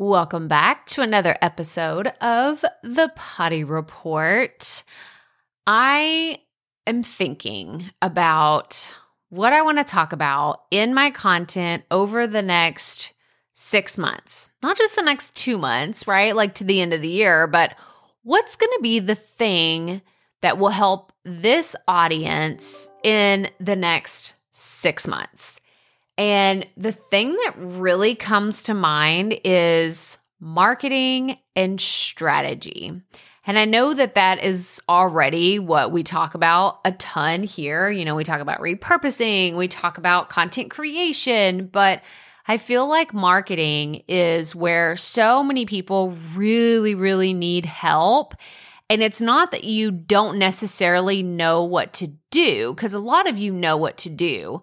Welcome 0.00 0.48
back 0.48 0.86
to 0.86 1.02
another 1.02 1.36
episode 1.42 2.06
of 2.22 2.64
the 2.82 3.12
Proffitt 3.18 3.68
Report. 3.68 4.82
I 5.66 6.38
am 6.86 7.02
thinking 7.02 7.90
about 8.00 8.90
what 9.28 9.52
I 9.52 9.60
want 9.60 9.76
to 9.76 9.84
talk 9.84 10.14
about 10.14 10.62
in 10.70 10.94
my 10.94 11.10
content 11.10 11.84
over 11.90 12.26
the 12.26 12.40
next 12.40 13.12
six 13.52 13.98
months, 13.98 14.50
not 14.62 14.78
just 14.78 14.96
the 14.96 15.02
next 15.02 15.34
two 15.34 15.58
months, 15.58 16.08
right? 16.08 16.34
Like 16.34 16.54
to 16.54 16.64
the 16.64 16.80
end 16.80 16.94
of 16.94 17.02
the 17.02 17.08
year, 17.08 17.46
but 17.46 17.74
what's 18.22 18.56
going 18.56 18.72
to 18.76 18.82
be 18.82 19.00
the 19.00 19.14
thing 19.14 20.00
that 20.40 20.56
will 20.56 20.70
help 20.70 21.12
this 21.26 21.76
audience 21.86 22.88
in 23.04 23.50
the 23.60 23.76
next 23.76 24.32
six 24.50 25.06
months? 25.06 25.60
And 26.20 26.66
the 26.76 26.92
thing 26.92 27.32
that 27.32 27.54
really 27.56 28.14
comes 28.14 28.64
to 28.64 28.74
mind 28.74 29.40
is 29.42 30.18
marketing 30.38 31.38
and 31.56 31.80
strategy. 31.80 32.92
And 33.46 33.58
I 33.58 33.64
know 33.64 33.94
that 33.94 34.16
that 34.16 34.44
is 34.44 34.82
already 34.86 35.58
what 35.58 35.92
we 35.92 36.02
talk 36.02 36.34
about 36.34 36.80
a 36.84 36.92
ton 36.92 37.42
here. 37.42 37.88
You 37.88 38.04
know, 38.04 38.14
we 38.14 38.24
talk 38.24 38.42
about 38.42 38.60
repurposing, 38.60 39.56
we 39.56 39.66
talk 39.66 39.96
about 39.96 40.28
content 40.28 40.70
creation, 40.70 41.68
but 41.68 42.02
I 42.46 42.58
feel 42.58 42.86
like 42.86 43.14
marketing 43.14 44.02
is 44.06 44.54
where 44.54 44.96
so 44.96 45.42
many 45.42 45.64
people 45.64 46.14
really, 46.34 46.94
really 46.94 47.32
need 47.32 47.64
help. 47.64 48.34
And 48.90 49.02
it's 49.02 49.22
not 49.22 49.52
that 49.52 49.64
you 49.64 49.90
don't 49.90 50.38
necessarily 50.38 51.22
know 51.22 51.64
what 51.64 51.94
to 51.94 52.08
do, 52.30 52.74
because 52.74 52.92
a 52.92 52.98
lot 52.98 53.26
of 53.26 53.38
you 53.38 53.52
know 53.52 53.78
what 53.78 53.96
to 53.98 54.10
do. 54.10 54.60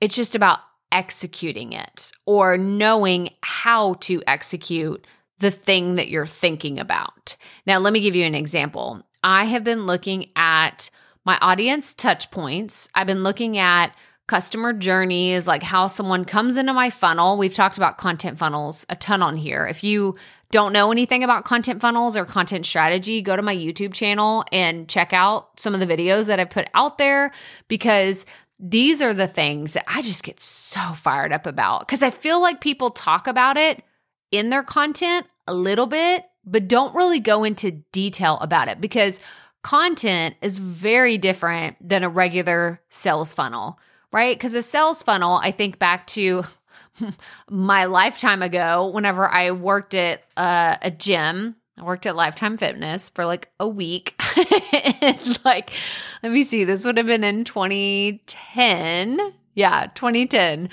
It's 0.00 0.14
just 0.14 0.36
about 0.36 0.60
executing 0.92 1.72
it 1.72 2.12
or 2.26 2.56
knowing 2.56 3.30
how 3.42 3.94
to 3.94 4.22
execute 4.26 5.06
the 5.38 5.50
thing 5.50 5.96
that 5.96 6.08
you're 6.08 6.26
thinking 6.26 6.78
about. 6.78 7.36
Now, 7.66 7.78
let 7.78 7.92
me 7.92 8.00
give 8.00 8.14
you 8.14 8.24
an 8.24 8.34
example. 8.34 9.02
I 9.24 9.44
have 9.46 9.64
been 9.64 9.86
looking 9.86 10.30
at 10.36 10.90
my 11.24 11.38
audience 11.40 11.94
touch 11.94 12.30
points. 12.30 12.88
I've 12.94 13.06
been 13.06 13.22
looking 13.22 13.58
at 13.58 13.94
customer 14.28 14.72
journeys, 14.72 15.46
like 15.46 15.62
how 15.62 15.88
someone 15.88 16.24
comes 16.24 16.56
into 16.56 16.72
my 16.72 16.90
funnel. 16.90 17.36
We've 17.36 17.52
talked 17.52 17.76
about 17.76 17.98
content 17.98 18.38
funnels 18.38 18.86
a 18.88 18.96
ton 18.96 19.22
on 19.22 19.36
here. 19.36 19.66
If 19.66 19.82
you 19.82 20.16
don't 20.52 20.72
know 20.72 20.92
anything 20.92 21.24
about 21.24 21.44
content 21.44 21.80
funnels 21.80 22.16
or 22.16 22.24
content 22.24 22.66
strategy, 22.66 23.22
go 23.22 23.36
to 23.36 23.42
my 23.42 23.56
YouTube 23.56 23.94
channel 23.94 24.44
and 24.52 24.88
check 24.88 25.12
out 25.12 25.58
some 25.58 25.74
of 25.74 25.80
the 25.80 25.86
videos 25.86 26.26
that 26.26 26.38
I 26.38 26.44
put 26.44 26.68
out 26.74 26.98
there 26.98 27.32
because 27.68 28.26
these 28.62 29.02
are 29.02 29.12
the 29.12 29.26
things 29.26 29.74
that 29.74 29.84
I 29.88 30.02
just 30.02 30.22
get 30.22 30.38
so 30.38 30.80
fired 30.94 31.32
up 31.32 31.46
about 31.46 31.80
because 31.80 32.02
I 32.02 32.10
feel 32.10 32.40
like 32.40 32.60
people 32.60 32.90
talk 32.90 33.26
about 33.26 33.56
it 33.56 33.82
in 34.30 34.50
their 34.50 34.62
content 34.62 35.26
a 35.48 35.52
little 35.52 35.86
bit, 35.86 36.24
but 36.44 36.68
don't 36.68 36.94
really 36.94 37.18
go 37.18 37.42
into 37.42 37.72
detail 37.90 38.38
about 38.40 38.68
it 38.68 38.80
because 38.80 39.18
content 39.62 40.36
is 40.40 40.58
very 40.58 41.18
different 41.18 41.76
than 41.86 42.04
a 42.04 42.08
regular 42.08 42.80
sales 42.88 43.34
funnel, 43.34 43.80
right? 44.12 44.36
Because 44.36 44.54
a 44.54 44.62
sales 44.62 45.02
funnel, 45.02 45.34
I 45.42 45.50
think 45.50 45.80
back 45.80 46.06
to 46.08 46.44
my 47.50 47.86
lifetime 47.86 48.42
ago 48.42 48.86
whenever 48.86 49.28
I 49.28 49.50
worked 49.50 49.94
at 49.94 50.22
uh, 50.36 50.76
a 50.80 50.90
gym 50.92 51.56
I 51.78 51.84
worked 51.84 52.06
at 52.06 52.14
Lifetime 52.16 52.56
Fitness 52.56 53.08
for 53.08 53.26
like 53.26 53.50
a 53.58 53.66
week. 53.66 54.14
like, 55.44 55.72
let 56.22 56.32
me 56.32 56.44
see, 56.44 56.64
this 56.64 56.84
would 56.84 56.96
have 56.96 57.06
been 57.06 57.24
in 57.24 57.44
2010. 57.44 59.32
Yeah, 59.54 59.86
2010. 59.94 60.68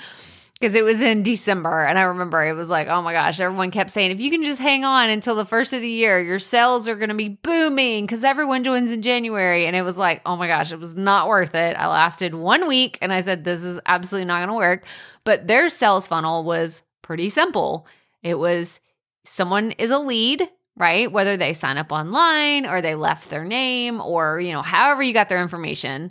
Because 0.54 0.74
it 0.74 0.84
was 0.84 1.00
in 1.00 1.22
December. 1.22 1.86
And 1.86 1.98
I 1.98 2.02
remember 2.02 2.44
it 2.44 2.52
was 2.52 2.68
like, 2.68 2.88
oh 2.88 3.00
my 3.00 3.14
gosh, 3.14 3.40
everyone 3.40 3.70
kept 3.70 3.88
saying, 3.88 4.10
if 4.10 4.20
you 4.20 4.30
can 4.30 4.44
just 4.44 4.60
hang 4.60 4.84
on 4.84 5.08
until 5.08 5.34
the 5.34 5.46
first 5.46 5.72
of 5.72 5.80
the 5.80 5.88
year, 5.88 6.20
your 6.20 6.38
sales 6.38 6.86
are 6.86 6.96
going 6.96 7.08
to 7.08 7.14
be 7.14 7.30
booming 7.30 8.04
because 8.04 8.24
everyone 8.24 8.62
joins 8.62 8.90
in 8.90 9.00
January. 9.00 9.64
And 9.66 9.74
it 9.74 9.80
was 9.82 9.96
like, 9.96 10.20
oh 10.26 10.36
my 10.36 10.48
gosh, 10.48 10.70
it 10.70 10.78
was 10.78 10.94
not 10.94 11.28
worth 11.28 11.54
it. 11.54 11.76
I 11.78 11.86
lasted 11.86 12.34
one 12.34 12.68
week 12.68 12.98
and 13.00 13.10
I 13.10 13.22
said, 13.22 13.42
this 13.42 13.64
is 13.64 13.80
absolutely 13.86 14.26
not 14.26 14.40
going 14.40 14.48
to 14.48 14.54
work. 14.54 14.84
But 15.24 15.46
their 15.46 15.70
sales 15.70 16.06
funnel 16.06 16.44
was 16.44 16.82
pretty 17.00 17.30
simple. 17.30 17.86
It 18.22 18.38
was 18.38 18.80
someone 19.24 19.70
is 19.72 19.90
a 19.90 19.98
lead 19.98 20.46
right? 20.80 21.12
Whether 21.12 21.36
they 21.36 21.52
sign 21.52 21.76
up 21.76 21.92
online 21.92 22.64
or 22.64 22.80
they 22.80 22.94
left 22.94 23.28
their 23.28 23.44
name 23.44 24.00
or, 24.00 24.40
you 24.40 24.50
know, 24.50 24.62
however 24.62 25.02
you 25.02 25.12
got 25.12 25.28
their 25.28 25.42
information, 25.42 26.10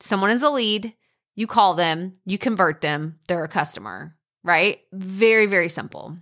someone 0.00 0.30
is 0.30 0.42
a 0.42 0.50
lead, 0.50 0.92
you 1.36 1.46
call 1.46 1.74
them, 1.74 2.14
you 2.26 2.36
convert 2.36 2.80
them, 2.80 3.20
they're 3.28 3.44
a 3.44 3.48
customer, 3.48 4.16
right? 4.42 4.80
Very, 4.92 5.46
very 5.46 5.68
simple. 5.68 6.18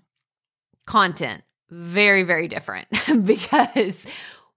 Content, 0.87 1.43
very, 1.71 2.23
very 2.23 2.49
different 2.49 2.87
because 3.25 4.07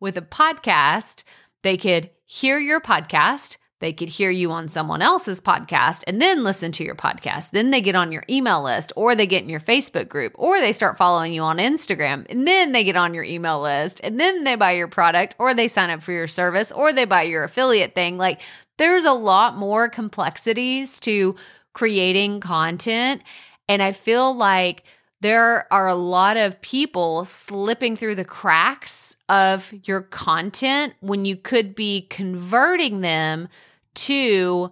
with 0.01 0.17
a 0.17 0.21
podcast, 0.21 1.23
they 1.61 1.77
could 1.77 2.09
hear 2.25 2.59
your 2.59 2.81
podcast 2.81 3.55
they 3.83 3.91
could 3.91 4.07
hear 4.07 4.31
you 4.31 4.49
on 4.53 4.69
someone 4.69 5.01
else's 5.01 5.41
podcast 5.41 6.03
and 6.07 6.21
then 6.21 6.41
listen 6.41 6.71
to 6.71 6.85
your 6.85 6.95
podcast. 6.95 7.51
Then 7.51 7.69
they 7.69 7.81
get 7.81 7.95
on 7.95 8.13
your 8.13 8.23
email 8.29 8.63
list 8.63 8.93
or 8.95 9.13
they 9.13 9.27
get 9.27 9.43
in 9.43 9.49
your 9.49 9.59
Facebook 9.59 10.07
group 10.07 10.31
or 10.35 10.61
they 10.61 10.71
start 10.71 10.97
following 10.97 11.33
you 11.33 11.41
on 11.41 11.57
Instagram 11.57 12.25
and 12.29 12.47
then 12.47 12.71
they 12.71 12.85
get 12.85 12.95
on 12.95 13.13
your 13.13 13.25
email 13.25 13.61
list 13.61 13.99
and 14.01 14.17
then 14.17 14.45
they 14.45 14.55
buy 14.55 14.71
your 14.71 14.87
product 14.87 15.35
or 15.37 15.53
they 15.53 15.67
sign 15.67 15.89
up 15.89 16.01
for 16.01 16.13
your 16.13 16.27
service 16.27 16.71
or 16.71 16.93
they 16.93 17.03
buy 17.03 17.23
your 17.23 17.43
affiliate 17.43 17.93
thing. 17.93 18.17
Like 18.17 18.39
there's 18.77 19.03
a 19.03 19.11
lot 19.11 19.57
more 19.57 19.89
complexities 19.89 20.97
to 21.01 21.35
creating 21.73 22.39
content. 22.39 23.21
And 23.67 23.83
I 23.83 23.91
feel 23.91 24.33
like 24.33 24.83
there 25.19 25.67
are 25.73 25.89
a 25.89 25.95
lot 25.95 26.37
of 26.37 26.61
people 26.61 27.25
slipping 27.25 27.97
through 27.97 28.15
the 28.15 28.23
cracks 28.23 29.17
of 29.27 29.73
your 29.83 30.03
content 30.03 30.93
when 31.01 31.25
you 31.25 31.35
could 31.35 31.75
be 31.75 32.07
converting 32.09 33.01
them 33.01 33.49
to 33.95 34.71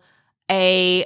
a 0.50 1.06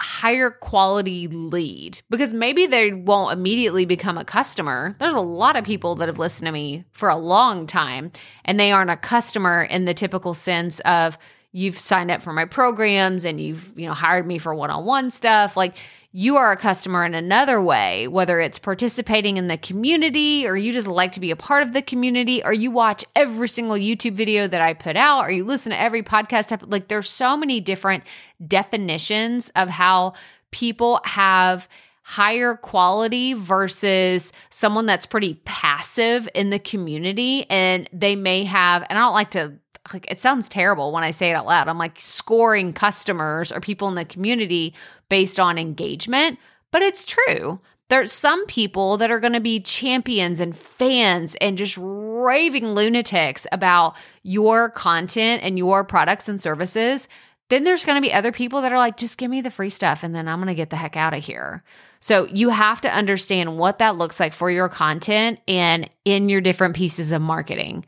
higher 0.00 0.50
quality 0.50 1.28
lead 1.28 2.02
because 2.10 2.34
maybe 2.34 2.66
they 2.66 2.92
won't 2.92 3.32
immediately 3.32 3.84
become 3.86 4.18
a 4.18 4.24
customer. 4.24 4.96
There's 4.98 5.14
a 5.14 5.20
lot 5.20 5.56
of 5.56 5.64
people 5.64 5.94
that 5.96 6.08
have 6.08 6.18
listened 6.18 6.46
to 6.46 6.52
me 6.52 6.84
for 6.92 7.08
a 7.08 7.16
long 7.16 7.66
time 7.66 8.12
and 8.44 8.58
they 8.58 8.72
aren't 8.72 8.90
a 8.90 8.96
customer 8.96 9.62
in 9.62 9.84
the 9.84 9.94
typical 9.94 10.34
sense 10.34 10.80
of 10.80 11.16
you've 11.54 11.78
signed 11.78 12.10
up 12.10 12.20
for 12.20 12.32
my 12.32 12.44
programs 12.44 13.24
and 13.24 13.40
you've, 13.40 13.72
you 13.76 13.86
know, 13.86 13.94
hired 13.94 14.26
me 14.26 14.38
for 14.38 14.52
one-on-one 14.52 15.08
stuff. 15.08 15.56
Like 15.56 15.76
you 16.10 16.34
are 16.34 16.50
a 16.50 16.56
customer 16.56 17.04
in 17.04 17.14
another 17.14 17.62
way, 17.62 18.08
whether 18.08 18.40
it's 18.40 18.58
participating 18.58 19.36
in 19.36 19.46
the 19.46 19.56
community 19.56 20.48
or 20.48 20.56
you 20.56 20.72
just 20.72 20.88
like 20.88 21.12
to 21.12 21.20
be 21.20 21.30
a 21.30 21.36
part 21.36 21.62
of 21.62 21.72
the 21.72 21.80
community 21.80 22.42
or 22.44 22.52
you 22.52 22.72
watch 22.72 23.04
every 23.14 23.48
single 23.48 23.76
YouTube 23.76 24.14
video 24.14 24.48
that 24.48 24.60
I 24.60 24.74
put 24.74 24.96
out 24.96 25.20
or 25.20 25.30
you 25.30 25.44
listen 25.44 25.70
to 25.70 25.80
every 25.80 26.02
podcast. 26.02 26.68
Like 26.68 26.88
there's 26.88 27.08
so 27.08 27.36
many 27.36 27.60
different 27.60 28.02
definitions 28.44 29.52
of 29.54 29.68
how 29.68 30.14
people 30.50 31.00
have 31.04 31.68
higher 32.02 32.56
quality 32.56 33.32
versus 33.32 34.32
someone 34.50 34.86
that's 34.86 35.06
pretty 35.06 35.34
passive 35.44 36.28
in 36.34 36.50
the 36.50 36.58
community 36.58 37.48
and 37.48 37.88
they 37.92 38.16
may 38.16 38.42
have 38.42 38.84
and 38.90 38.98
I 38.98 39.02
don't 39.02 39.14
like 39.14 39.30
to 39.30 39.54
like 39.92 40.06
it 40.10 40.20
sounds 40.20 40.48
terrible 40.48 40.92
when 40.92 41.04
I 41.04 41.10
say 41.10 41.30
it 41.30 41.34
out 41.34 41.46
loud. 41.46 41.68
I'm 41.68 41.78
like 41.78 42.00
scoring 42.00 42.72
customers 42.72 43.52
or 43.52 43.60
people 43.60 43.88
in 43.88 43.94
the 43.94 44.04
community 44.04 44.74
based 45.08 45.38
on 45.38 45.58
engagement, 45.58 46.38
but 46.70 46.82
it's 46.82 47.04
true. 47.04 47.60
There's 47.90 48.12
some 48.12 48.46
people 48.46 48.96
that 48.96 49.10
are 49.10 49.20
going 49.20 49.34
to 49.34 49.40
be 49.40 49.60
champions 49.60 50.40
and 50.40 50.56
fans 50.56 51.36
and 51.40 51.58
just 51.58 51.76
raving 51.78 52.68
lunatics 52.68 53.46
about 53.52 53.94
your 54.22 54.70
content 54.70 55.42
and 55.42 55.58
your 55.58 55.84
products 55.84 56.28
and 56.28 56.40
services. 56.40 57.08
Then 57.50 57.64
there's 57.64 57.84
going 57.84 57.96
to 57.96 58.06
be 58.06 58.12
other 58.12 58.32
people 58.32 58.62
that 58.62 58.72
are 58.72 58.78
like, 58.78 58.96
just 58.96 59.18
give 59.18 59.30
me 59.30 59.42
the 59.42 59.50
free 59.50 59.68
stuff 59.68 60.02
and 60.02 60.14
then 60.14 60.28
I'm 60.28 60.38
going 60.38 60.48
to 60.48 60.54
get 60.54 60.70
the 60.70 60.76
heck 60.76 60.96
out 60.96 61.12
of 61.12 61.22
here. 61.22 61.62
So 62.00 62.26
you 62.26 62.48
have 62.48 62.80
to 62.82 62.94
understand 62.94 63.58
what 63.58 63.78
that 63.78 63.96
looks 63.96 64.18
like 64.18 64.32
for 64.32 64.50
your 64.50 64.70
content 64.70 65.40
and 65.46 65.88
in 66.06 66.30
your 66.30 66.40
different 66.40 66.74
pieces 66.74 67.12
of 67.12 67.20
marketing. 67.20 67.84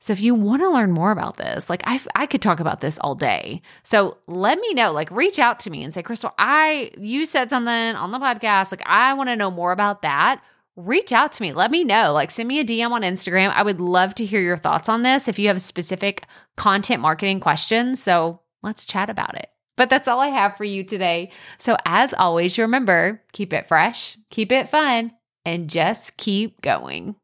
So 0.00 0.12
if 0.12 0.20
you 0.20 0.34
want 0.34 0.62
to 0.62 0.70
learn 0.70 0.92
more 0.92 1.10
about 1.10 1.36
this, 1.36 1.70
like 1.70 1.82
I 1.84 2.00
I 2.14 2.26
could 2.26 2.42
talk 2.42 2.60
about 2.60 2.80
this 2.80 2.98
all 2.98 3.14
day. 3.14 3.62
So 3.82 4.18
let 4.26 4.58
me 4.58 4.74
know, 4.74 4.92
like 4.92 5.10
reach 5.10 5.38
out 5.38 5.60
to 5.60 5.70
me 5.70 5.82
and 5.82 5.92
say, 5.92 6.02
"Crystal, 6.02 6.34
I 6.38 6.90
you 6.98 7.24
said 7.24 7.50
something 7.50 7.72
on 7.72 8.10
the 8.12 8.18
podcast, 8.18 8.70
like 8.72 8.82
I 8.86 9.14
want 9.14 9.28
to 9.30 9.36
know 9.36 9.50
more 9.50 9.72
about 9.72 10.02
that." 10.02 10.42
Reach 10.76 11.10
out 11.10 11.32
to 11.32 11.42
me. 11.42 11.54
Let 11.54 11.70
me 11.70 11.84
know. 11.84 12.12
Like 12.12 12.30
send 12.30 12.48
me 12.48 12.60
a 12.60 12.64
DM 12.64 12.90
on 12.90 13.00
Instagram. 13.00 13.50
I 13.54 13.62
would 13.62 13.80
love 13.80 14.14
to 14.16 14.26
hear 14.26 14.42
your 14.42 14.58
thoughts 14.58 14.90
on 14.90 15.02
this 15.02 15.26
if 15.26 15.38
you 15.38 15.48
have 15.48 15.62
specific 15.62 16.26
content 16.56 17.00
marketing 17.00 17.40
questions. 17.40 18.02
So 18.02 18.40
let's 18.62 18.84
chat 18.84 19.08
about 19.08 19.38
it. 19.38 19.48
But 19.76 19.90
that's 19.90 20.08
all 20.08 20.20
I 20.20 20.28
have 20.28 20.56
for 20.56 20.64
you 20.64 20.84
today. 20.84 21.30
So 21.58 21.76
as 21.86 22.12
always, 22.14 22.58
remember, 22.58 23.22
keep 23.32 23.52
it 23.52 23.66
fresh, 23.66 24.18
keep 24.30 24.52
it 24.52 24.68
fun, 24.68 25.12
and 25.44 25.70
just 25.70 26.16
keep 26.16 26.60
going. 26.60 27.14